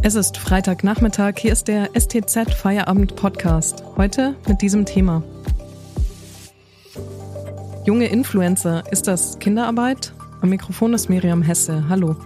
[0.00, 3.82] Es ist Freitagnachmittag, hier ist der STZ Feierabend Podcast.
[3.96, 5.24] Heute mit diesem Thema.
[7.84, 10.12] Junge Influencer, ist das Kinderarbeit?
[10.40, 11.88] Am Mikrofon ist Miriam Hesse.
[11.88, 12.16] Hallo.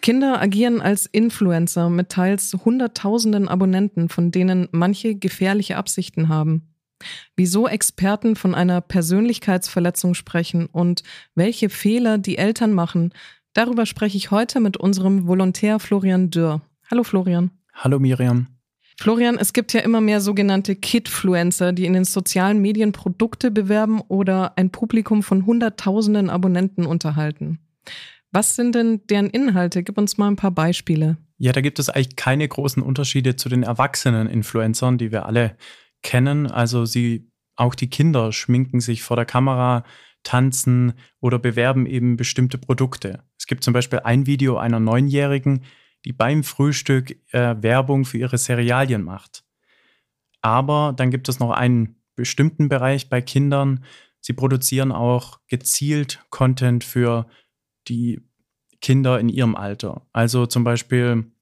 [0.00, 6.71] Kinder agieren als Influencer mit teils Hunderttausenden Abonnenten, von denen manche gefährliche Absichten haben
[7.36, 11.02] wieso Experten von einer Persönlichkeitsverletzung sprechen und
[11.34, 13.12] welche Fehler die Eltern machen.
[13.52, 16.62] Darüber spreche ich heute mit unserem Volontär Florian Dürr.
[16.90, 17.50] Hallo Florian.
[17.74, 18.48] Hallo Miriam.
[18.98, 24.00] Florian, es gibt ja immer mehr sogenannte Kidfluencer, die in den sozialen Medien Produkte bewerben
[24.00, 27.58] oder ein Publikum von Hunderttausenden Abonnenten unterhalten.
[28.30, 29.82] Was sind denn deren Inhalte?
[29.82, 31.16] Gib uns mal ein paar Beispiele.
[31.38, 35.56] Ja, da gibt es eigentlich keine großen Unterschiede zu den erwachsenen Influencern, die wir alle
[36.02, 36.50] kennen.
[36.50, 39.84] Also sie, auch die Kinder schminken sich vor der Kamera,
[40.22, 43.24] tanzen oder bewerben eben bestimmte Produkte.
[43.38, 45.64] Es gibt zum Beispiel ein Video einer Neunjährigen,
[46.04, 49.44] die beim Frühstück äh, Werbung für ihre Cerealien macht.
[50.40, 53.84] Aber dann gibt es noch einen bestimmten Bereich bei Kindern.
[54.20, 57.26] Sie produzieren auch gezielt Content für
[57.88, 58.20] die
[58.80, 60.06] Kinder in ihrem Alter.
[60.12, 61.32] Also zum Beispiel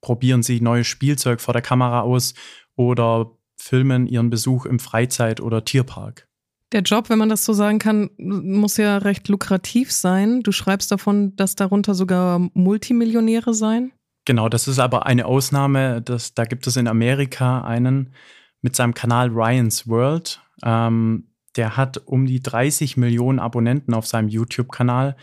[0.00, 2.34] probieren sie neues Spielzeug vor der Kamera aus
[2.76, 3.37] oder
[3.68, 6.26] filmen ihren Besuch im Freizeit- oder Tierpark.
[6.72, 10.42] Der Job, wenn man das so sagen kann, muss ja recht lukrativ sein.
[10.42, 13.92] Du schreibst davon, dass darunter sogar Multimillionäre seien.
[14.26, 16.02] Genau, das ist aber eine Ausnahme.
[16.02, 18.12] Das, da gibt es in Amerika einen
[18.60, 20.40] mit seinem Kanal Ryan's World.
[20.62, 25.16] Ähm, der hat um die 30 Millionen Abonnenten auf seinem YouTube-Kanal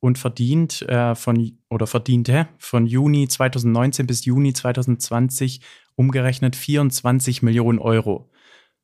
[0.00, 5.60] und verdient äh, von oder verdiente von Juni 2019 bis Juni 2020
[5.96, 8.30] umgerechnet 24 Millionen Euro.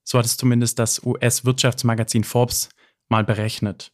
[0.04, 2.70] So hat es zumindest das US-Wirtschaftsmagazin Forbes
[3.08, 3.92] mal berechnet.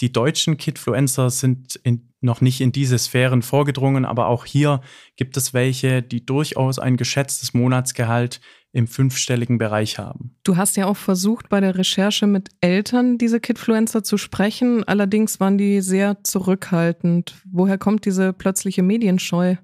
[0.00, 4.80] Die deutschen Kidfluencer sind in, noch nicht in diese Sphären vorgedrungen, aber auch hier
[5.16, 8.40] gibt es welche, die durchaus ein geschätztes Monatsgehalt
[8.72, 10.36] im fünfstelligen Bereich haben.
[10.44, 14.84] Du hast ja auch versucht, bei der Recherche mit Eltern diese Kidfluencer zu sprechen.
[14.84, 17.34] Allerdings waren die sehr zurückhaltend.
[17.50, 19.56] Woher kommt diese plötzliche Medienscheu?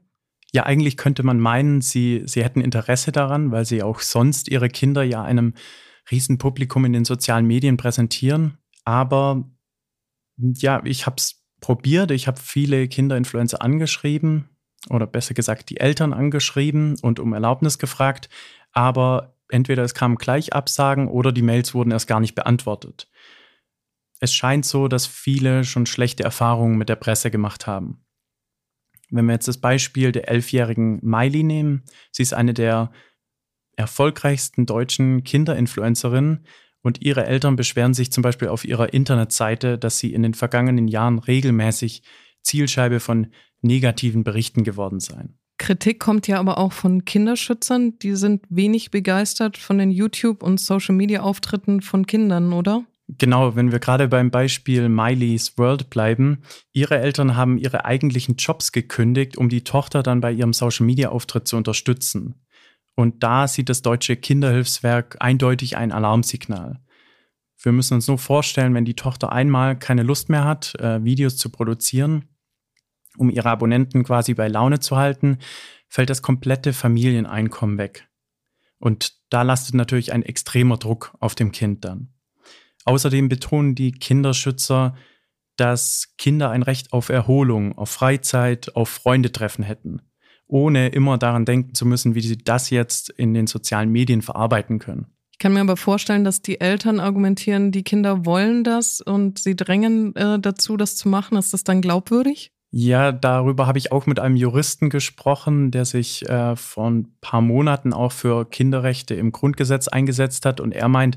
[0.53, 4.69] Ja, eigentlich könnte man meinen, sie, sie hätten Interesse daran, weil sie auch sonst ihre
[4.69, 5.55] Kinder ja einem
[6.11, 8.59] Riesenpublikum in den sozialen Medien präsentieren.
[8.85, 9.45] Aber
[10.37, 12.11] ja, ich habe es probiert.
[12.11, 14.49] Ich habe viele Kinderinfluencer angeschrieben
[14.91, 18.29] oder besser gesagt die Eltern angeschrieben und um Erlaubnis gefragt.
[18.73, 23.09] Aber entweder es kamen gleich Absagen oder die Mails wurden erst gar nicht beantwortet.
[24.21, 28.03] Es scheint so, dass viele schon schlechte Erfahrungen mit der Presse gemacht haben.
[29.11, 32.91] Wenn wir jetzt das Beispiel der elfjährigen Miley nehmen, sie ist eine der
[33.77, 36.47] erfolgreichsten deutschen Kinderinfluencerinnen
[36.87, 40.87] und ihre Eltern beschweren sich zum Beispiel auf ihrer Internetseite, dass sie in den vergangenen
[40.87, 42.05] Jahren regelmäßig
[42.43, 43.27] Zielscheibe von
[43.61, 45.37] negativen Berichten geworden seien.
[45.59, 47.99] Kritik kommt ja aber auch von Kinderschützern.
[47.99, 52.85] Die sind wenig begeistert von den YouTube- und Social-Media-Auftritten von Kindern, oder?
[53.09, 56.43] Genau, wenn wir gerade beim Beispiel Miley's World bleiben.
[56.73, 61.57] Ihre Eltern haben ihre eigentlichen Jobs gekündigt, um die Tochter dann bei ihrem Social-Media-Auftritt zu
[61.57, 62.46] unterstützen.
[62.97, 66.81] Und da sieht das deutsche Kinderhilfswerk eindeutig ein Alarmsignal.
[67.63, 71.37] Wir müssen uns nur vorstellen, wenn die Tochter einmal keine Lust mehr hat, äh, Videos
[71.37, 72.25] zu produzieren,
[73.19, 75.39] um ihre Abonnenten quasi bei Laune zu halten,
[75.89, 78.09] fällt das komplette Familieneinkommen weg.
[78.79, 82.15] Und da lastet natürlich ein extremer Druck auf dem Kind dann.
[82.85, 84.95] Außerdem betonen die Kinderschützer,
[85.57, 90.03] dass Kinder ein Recht auf Erholung, auf Freizeit, auf Freundetreffen hätten,
[90.49, 94.79] ohne immer daran denken zu müssen, wie sie das jetzt in den sozialen Medien verarbeiten
[94.79, 95.07] können.
[95.33, 99.55] Ich kann mir aber vorstellen, dass die Eltern argumentieren, die Kinder wollen das und sie
[99.55, 101.37] drängen äh, dazu, das zu machen.
[101.37, 102.53] Ist das dann glaubwürdig?
[102.71, 107.41] Ja, darüber habe ich auch mit einem Juristen gesprochen, der sich äh, vor ein paar
[107.41, 110.61] Monaten auch für Kinderrechte im Grundgesetz eingesetzt hat.
[110.61, 111.17] Und er meint,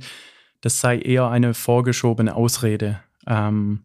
[0.62, 3.00] das sei eher eine vorgeschobene Ausrede.
[3.26, 3.84] Ähm,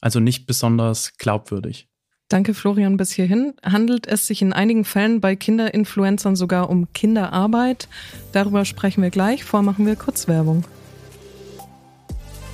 [0.00, 1.88] also nicht besonders glaubwürdig.
[2.28, 3.54] Danke, Florian, bis hierhin.
[3.62, 7.88] Handelt es sich in einigen Fällen bei Kinderinfluencern sogar um Kinderarbeit?
[8.32, 9.44] Darüber sprechen wir gleich.
[9.44, 10.64] Vor machen wir kurz Werbung.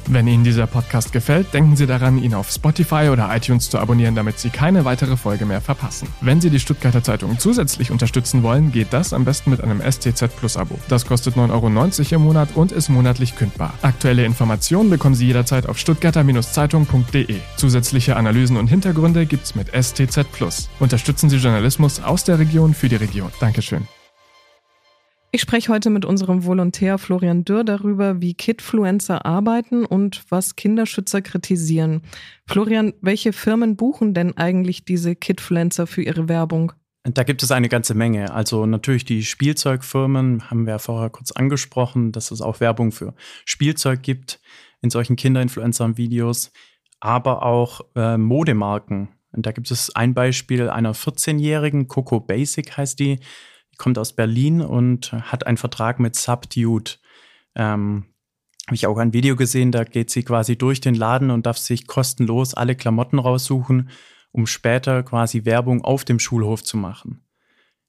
[0.09, 4.15] Wenn Ihnen dieser Podcast gefällt, denken Sie daran, ihn auf Spotify oder iTunes zu abonnieren,
[4.15, 6.09] damit Sie keine weitere Folge mehr verpassen.
[6.21, 10.37] Wenn Sie die Stuttgarter Zeitung zusätzlich unterstützen wollen, geht das am besten mit einem STZ
[10.37, 10.79] Plus Abo.
[10.89, 13.75] Das kostet 9,90 Euro im Monat und ist monatlich kündbar.
[13.83, 17.37] Aktuelle Informationen bekommen Sie jederzeit auf stuttgarter-zeitung.de.
[17.57, 20.69] Zusätzliche Analysen und Hintergründe gibt's mit STZ Plus.
[20.81, 23.31] Unterstützen Sie Journalismus aus der Region für die Region.
[23.41, 23.87] Dankeschön.
[25.35, 31.23] Ich spreche heute mit unserem Volontär Florian Dürr darüber, wie Kidfluencer arbeiten und was Kinderschützer
[31.23, 32.03] kritisieren.
[32.47, 36.73] Florian, welche Firmen buchen denn eigentlich diese Kidfluencer für ihre Werbung?
[37.05, 38.35] Da gibt es eine ganze Menge.
[38.35, 43.15] Also natürlich die Spielzeugfirmen, haben wir ja vorher kurz angesprochen, dass es auch Werbung für
[43.47, 44.39] Spielzeug gibt
[44.83, 46.53] in solchen Kinderinfluencer-Videos,
[47.01, 49.09] aber auch äh, Modemarken.
[49.33, 53.27] Und da gibt es ein Beispiel einer 14-jährigen, Coco Basic heißt die, die
[53.79, 57.01] kommt aus Berlin und hat einen Vertrag mit Subdued.
[57.55, 58.07] Ähm,
[58.67, 61.59] habe ich auch ein Video gesehen, da geht sie quasi durch den Laden und darf
[61.59, 63.91] sich kostenlos alle Klamotten raussuchen,
[64.31, 67.25] um später quasi Werbung auf dem Schulhof zu machen.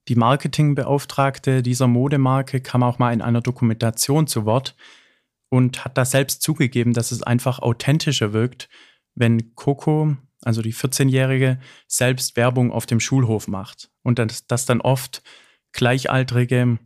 [0.09, 4.75] Die Marketingbeauftragte dieser Modemarke kam auch mal in einer Dokumentation zu Wort
[5.49, 8.67] und hat da selbst zugegeben, dass es einfach authentischer wirkt,
[9.15, 14.81] wenn Coco, also die 14-Jährige, selbst Werbung auf dem Schulhof macht und dass das dann
[14.81, 15.21] oft
[15.73, 16.79] Gleichaltrige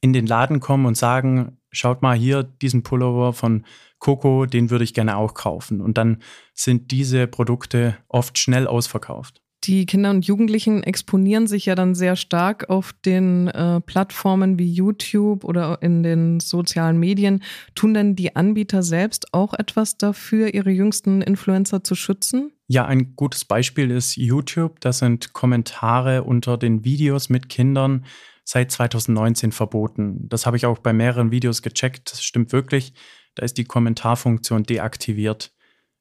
[0.00, 3.64] in den Laden kommen und sagen, schaut mal hier diesen Pullover von
[3.98, 5.80] Coco, den würde ich gerne auch kaufen.
[5.80, 6.22] Und dann
[6.54, 9.42] sind diese Produkte oft schnell ausverkauft.
[9.64, 14.72] Die Kinder und Jugendlichen exponieren sich ja dann sehr stark auf den äh, Plattformen wie
[14.72, 17.44] YouTube oder in den sozialen Medien.
[17.76, 22.50] Tun denn die Anbieter selbst auch etwas dafür, ihre jüngsten Influencer zu schützen?
[22.66, 24.80] Ja, ein gutes Beispiel ist YouTube.
[24.80, 28.04] Das sind Kommentare unter den Videos mit Kindern
[28.42, 30.28] seit 2019 verboten.
[30.28, 32.10] Das habe ich auch bei mehreren Videos gecheckt.
[32.10, 32.94] Das stimmt wirklich.
[33.36, 35.52] Da ist die Kommentarfunktion deaktiviert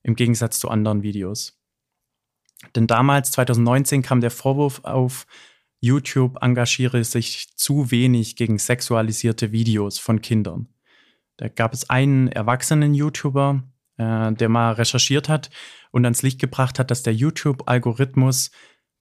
[0.01, 1.60] im Gegensatz zu anderen Videos.
[2.75, 5.25] Denn damals, 2019, kam der Vorwurf auf,
[5.79, 10.67] YouTube engagiere sich zu wenig gegen sexualisierte Videos von Kindern.
[11.37, 13.63] Da gab es einen erwachsenen YouTuber,
[13.97, 15.49] äh, der mal recherchiert hat
[15.89, 18.51] und ans Licht gebracht hat, dass der YouTube-Algorithmus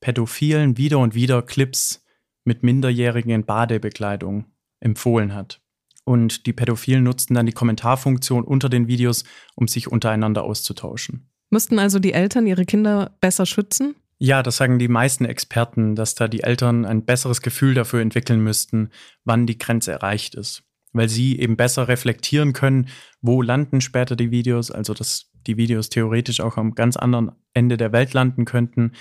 [0.01, 2.03] Pädophilen wieder und wieder Clips
[2.45, 4.47] mit Minderjährigen in Badebekleidung
[4.81, 5.61] empfohlen hat.
[6.05, 9.25] Und die Pädophilen nutzten dann die Kommentarfunktion unter den Videos,
[9.55, 11.30] um sich untereinander auszutauschen.
[11.51, 13.97] Müssten also die Eltern ihre Kinder besser schützen?
[14.19, 18.41] Ja, das sagen die meisten Experten, dass da die Eltern ein besseres Gefühl dafür entwickeln
[18.41, 18.91] müssten,
[19.25, 20.63] wann die Grenze erreicht ist.
[20.93, 22.89] Weil sie eben besser reflektieren können,
[23.21, 27.77] wo landen später die Videos, also dass die Videos theoretisch auch am ganz anderen Ende
[27.77, 28.93] der Welt landen könnten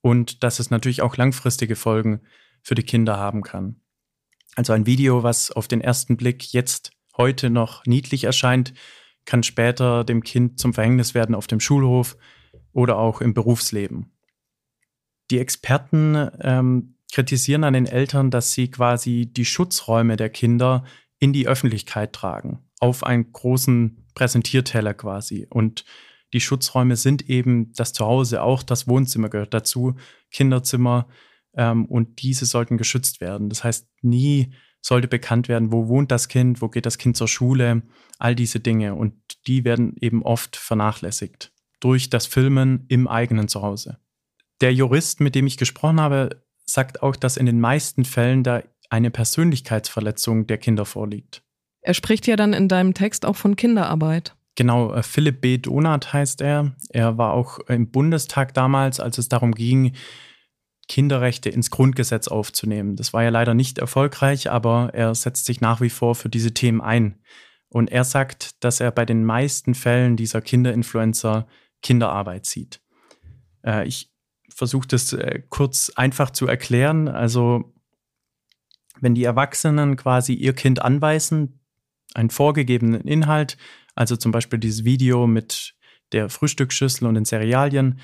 [0.00, 2.20] und dass es natürlich auch langfristige Folgen
[2.62, 3.80] für die Kinder haben kann.
[4.54, 8.74] Also ein Video, was auf den ersten Blick jetzt heute noch niedlich erscheint,
[9.28, 12.16] kann später dem Kind zum Verhängnis werden auf dem Schulhof
[12.72, 14.10] oder auch im Berufsleben.
[15.30, 20.82] Die Experten ähm, kritisieren an den Eltern, dass sie quasi die Schutzräume der Kinder
[21.18, 25.46] in die Öffentlichkeit tragen, auf einen großen Präsentierteller quasi.
[25.50, 25.84] Und
[26.32, 29.94] die Schutzräume sind eben das Zuhause, auch das Wohnzimmer gehört dazu,
[30.30, 31.06] Kinderzimmer,
[31.54, 33.50] ähm, und diese sollten geschützt werden.
[33.50, 37.28] Das heißt, nie sollte bekannt werden, wo wohnt das Kind, wo geht das Kind zur
[37.28, 37.82] Schule,
[38.18, 38.94] all diese Dinge.
[38.94, 39.14] Und
[39.46, 43.98] die werden eben oft vernachlässigt durch das Filmen im eigenen Zuhause.
[44.60, 48.62] Der Jurist, mit dem ich gesprochen habe, sagt auch, dass in den meisten Fällen da
[48.90, 51.42] eine Persönlichkeitsverletzung der Kinder vorliegt.
[51.80, 54.34] Er spricht ja dann in deinem Text auch von Kinderarbeit.
[54.56, 55.58] Genau, äh, Philipp B.
[55.58, 56.72] Donath heißt er.
[56.88, 59.92] Er war auch im Bundestag damals, als es darum ging,
[60.88, 62.96] Kinderrechte ins Grundgesetz aufzunehmen.
[62.96, 66.54] Das war ja leider nicht erfolgreich, aber er setzt sich nach wie vor für diese
[66.54, 67.20] Themen ein.
[67.68, 71.46] Und er sagt, dass er bei den meisten Fällen dieser Kinderinfluencer
[71.82, 72.80] Kinderarbeit sieht.
[73.64, 74.10] Äh, ich
[74.48, 77.08] versuche das äh, kurz einfach zu erklären.
[77.08, 77.72] Also
[79.00, 81.60] wenn die Erwachsenen quasi ihr Kind anweisen,
[82.14, 83.58] einen vorgegebenen Inhalt,
[83.94, 85.74] also zum Beispiel dieses Video mit
[86.12, 88.00] der Frühstücksschüssel und den Cerealien,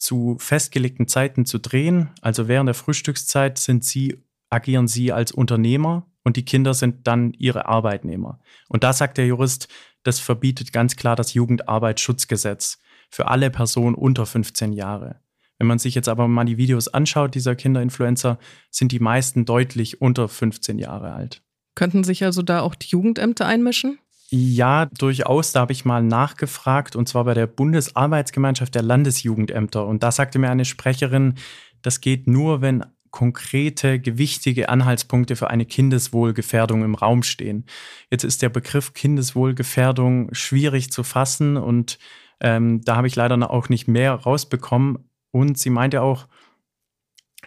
[0.00, 2.10] zu festgelegten Zeiten zu drehen.
[2.22, 7.32] Also während der Frühstückszeit sind sie, agieren sie als Unternehmer und die Kinder sind dann
[7.34, 8.40] ihre Arbeitnehmer.
[8.68, 9.68] Und da sagt der Jurist,
[10.02, 12.78] das verbietet ganz klar das Jugendarbeitsschutzgesetz
[13.10, 15.20] für alle Personen unter 15 Jahre.
[15.58, 18.38] Wenn man sich jetzt aber mal die Videos anschaut, dieser Kinderinfluencer,
[18.70, 21.42] sind die meisten deutlich unter 15 Jahre alt.
[21.74, 23.98] Könnten sich also da auch die Jugendämter einmischen?
[24.32, 25.52] Ja, durchaus.
[25.52, 29.84] Da habe ich mal nachgefragt, und zwar bei der Bundesarbeitsgemeinschaft der Landesjugendämter.
[29.86, 31.34] Und da sagte mir eine Sprecherin,
[31.82, 37.64] das geht nur, wenn konkrete, gewichtige Anhaltspunkte für eine Kindeswohlgefährdung im Raum stehen.
[38.08, 41.98] Jetzt ist der Begriff Kindeswohlgefährdung schwierig zu fassen und
[42.40, 45.10] ähm, da habe ich leider auch nicht mehr rausbekommen.
[45.32, 46.28] Und sie meinte auch,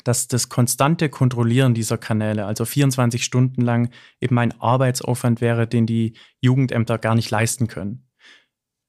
[0.03, 5.85] dass das konstante Kontrollieren dieser Kanäle, also 24 Stunden lang, eben ein Arbeitsaufwand wäre, den
[5.85, 8.07] die Jugendämter gar nicht leisten können.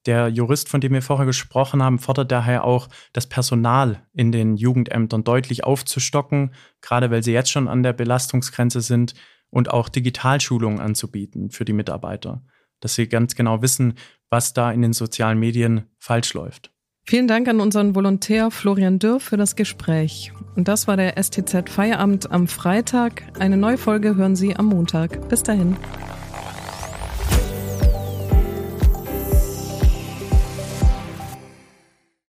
[0.07, 4.57] Der Jurist, von dem wir vorher gesprochen haben, fordert daher auch, das Personal in den
[4.57, 9.15] Jugendämtern deutlich aufzustocken, gerade weil sie jetzt schon an der Belastungsgrenze sind
[9.49, 12.43] und auch Digitalschulungen anzubieten für die Mitarbeiter,
[12.81, 13.95] dass sie ganz genau wissen,
[14.29, 16.74] was da in den sozialen Medien falsch läuft.
[17.07, 20.33] Vielen Dank an unseren Volontär Florian Dürr für das Gespräch.
[20.57, 23.25] Und das war der STZ Feierabend am Freitag.
[23.39, 25.29] Eine neue Folge hören Sie am Montag.
[25.29, 25.77] Bis dahin.